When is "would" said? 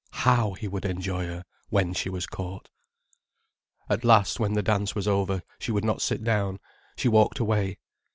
0.67-0.83, 5.71-5.85